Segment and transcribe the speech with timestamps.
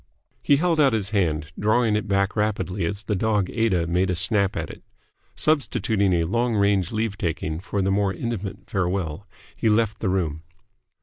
[0.41, 4.15] He held out his hand, drawing it back rapidly as the dog Aida made a
[4.15, 4.81] snap at it.
[5.35, 10.41] Substituting a long range leave taking for the more intimate farewell, he left the room.